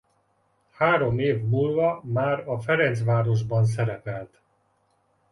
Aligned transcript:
Három 0.71 1.19
év 1.19 1.41
múlva 1.41 2.01
már 2.03 2.47
a 2.47 2.59
Ferencvárosban 2.59 3.65
szerepelt. 3.65 4.41